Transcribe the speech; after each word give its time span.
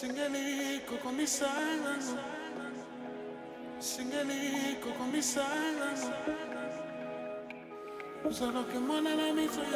Singelico 0.00 0.96
con 1.02 1.14
mi 1.14 1.26
sangre. 1.26 2.00
Singelico 3.78 4.94
con 4.96 5.10
mi 5.10 5.20
sangre. 5.20 5.94
Solo 8.30 8.66
que 8.68 8.78
mona 8.78 9.14
la 9.14 9.30
mi 9.34 9.46
soy. 9.46 9.66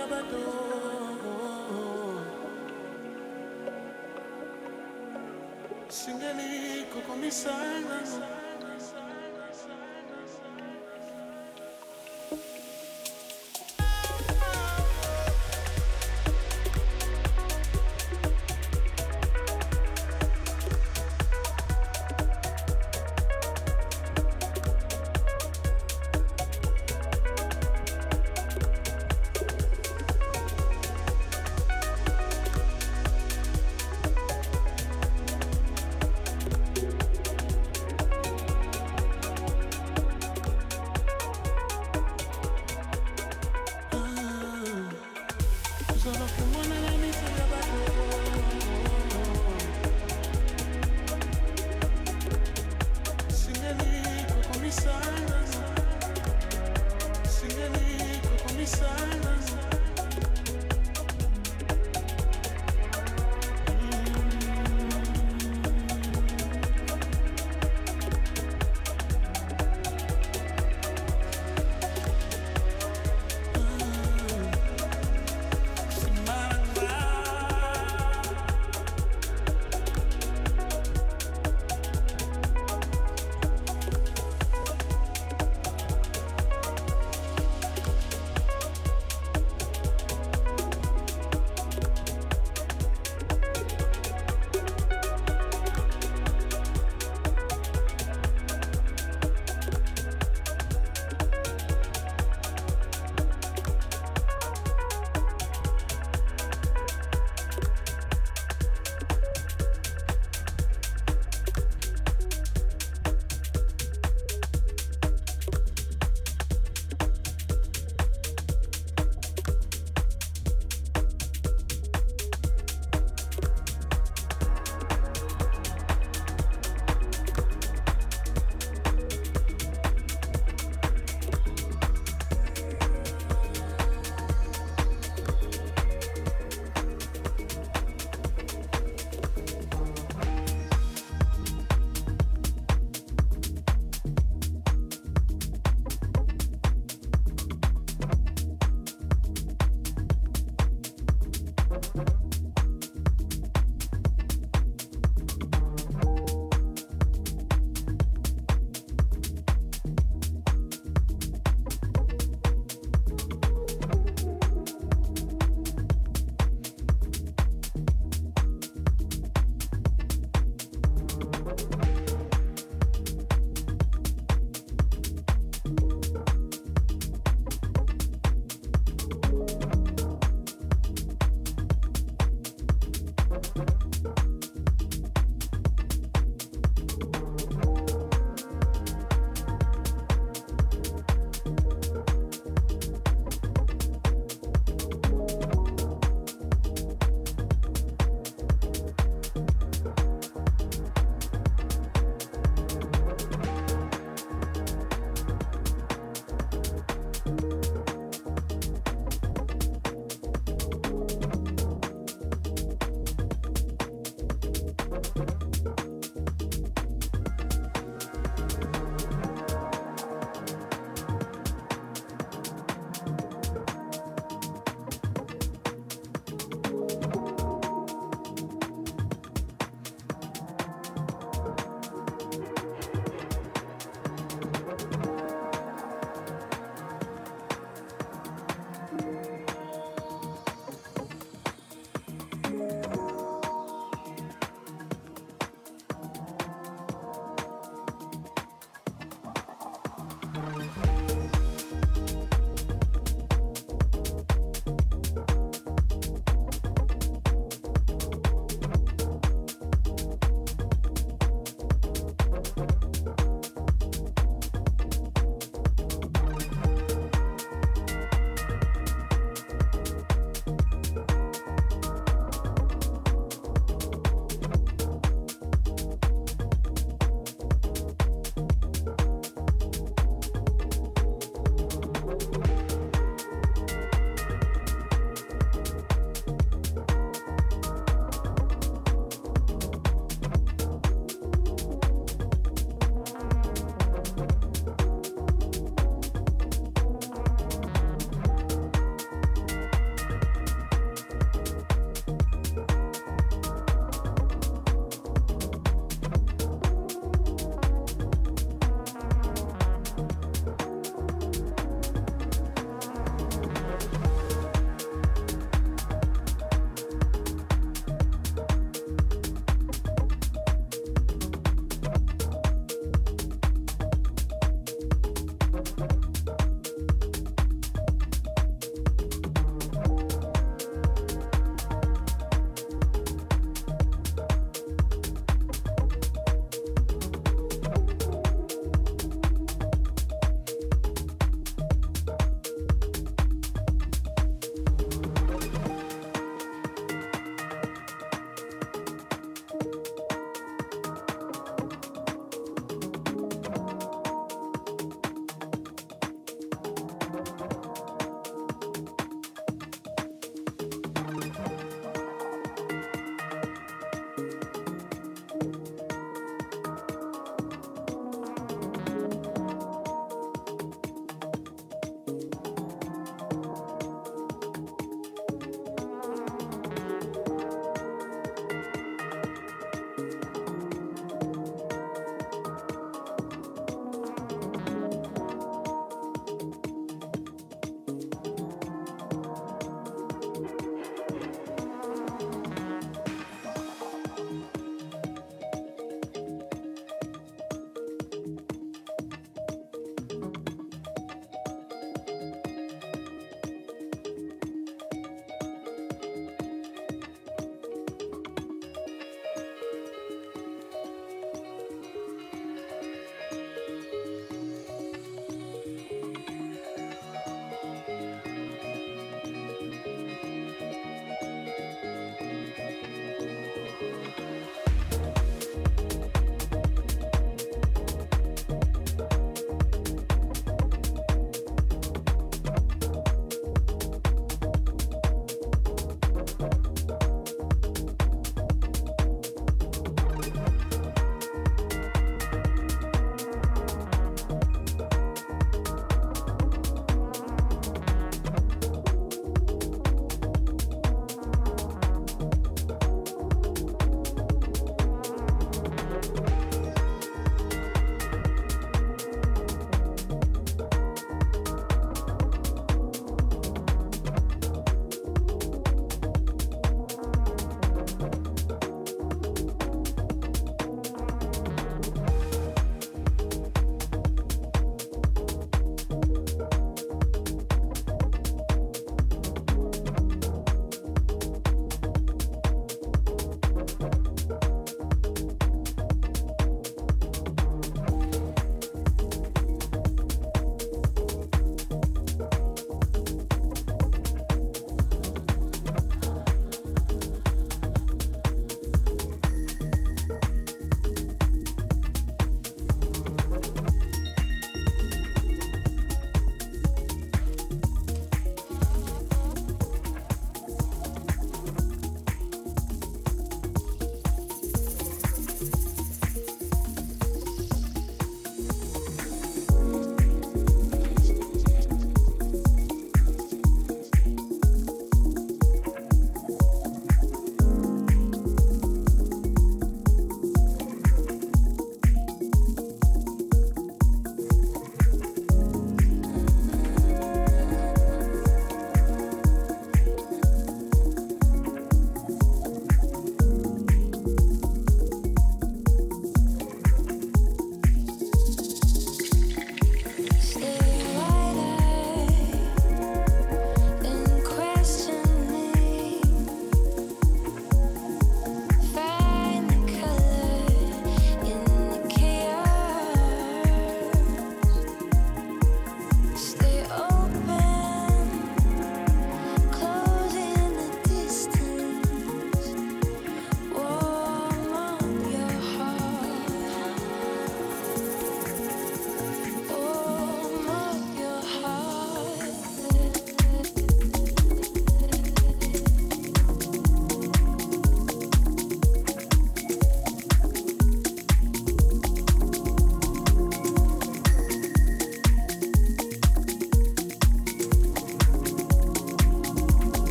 Singelico 5.88 7.00
con 7.06 7.20
mi 7.20 7.30
sangre. 7.30 8.33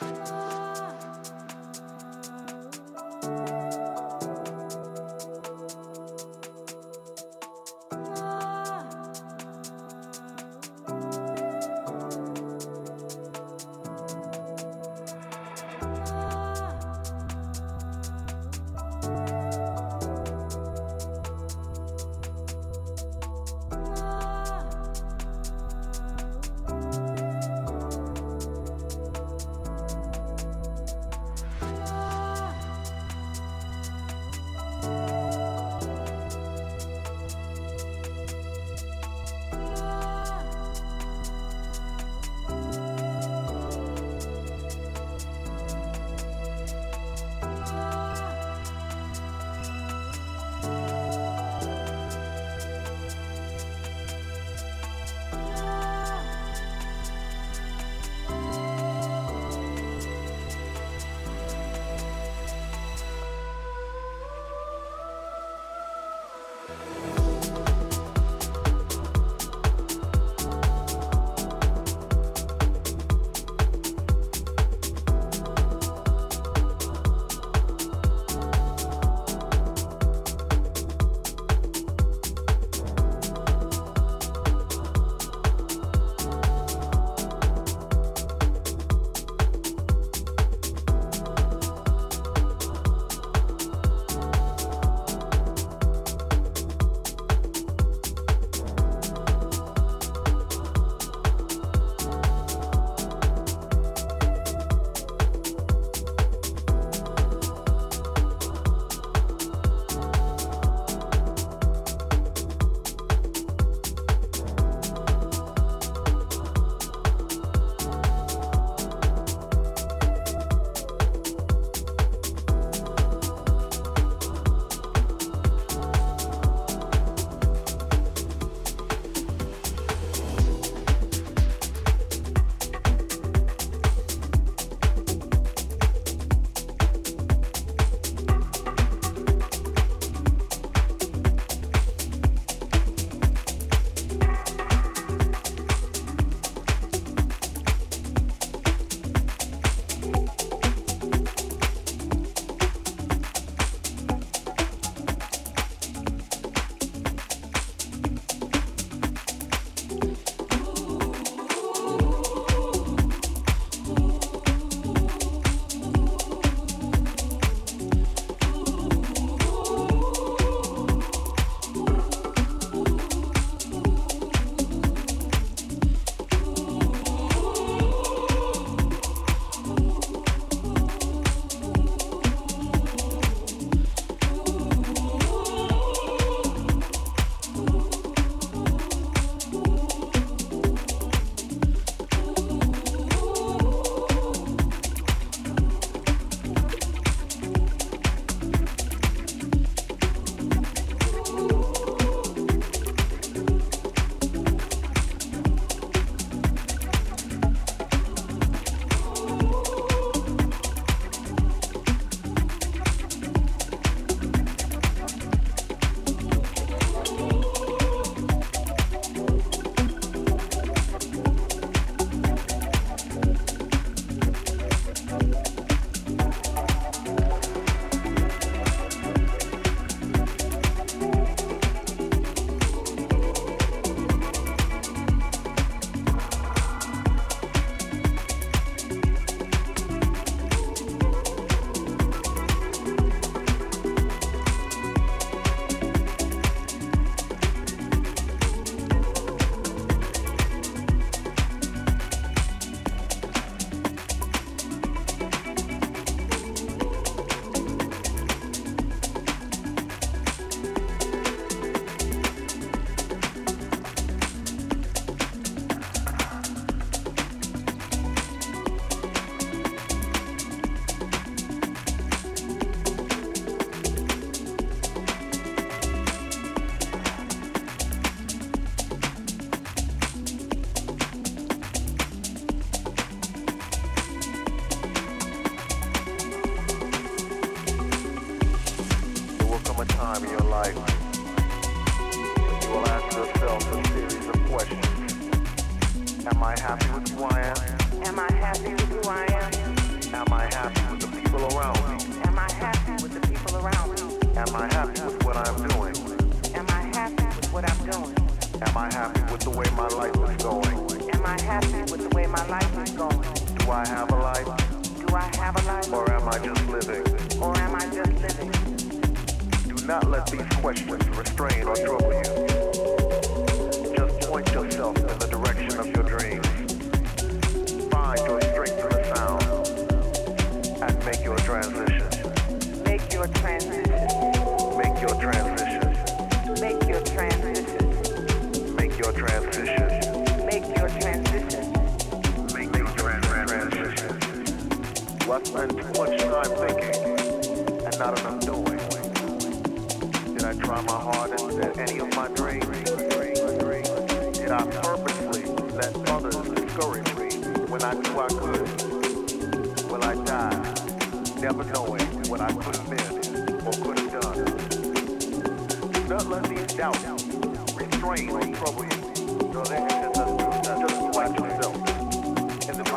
Thank 0.00 0.18
you. 3.50 3.59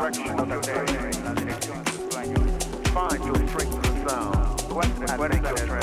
direction 0.03 0.37
of 0.37 0.49
the 0.49 0.59
day. 0.59 0.83
Find 2.91 3.23
your 3.23 3.47
strength 3.47 3.87
of 3.87 4.09
sound. 4.09 4.75
West 4.75 4.91
and 5.07 5.19
West 5.19 5.82